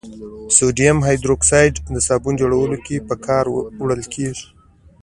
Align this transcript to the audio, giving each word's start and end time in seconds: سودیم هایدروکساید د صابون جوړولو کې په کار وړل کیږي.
سودیم 0.55 0.97
هایدروکساید 1.05 1.73
د 1.95 1.97
صابون 2.07 2.33
جوړولو 2.41 2.77
کې 2.85 3.05
په 3.07 3.15
کار 3.25 3.45
وړل 3.81 4.03
کیږي. 4.13 4.47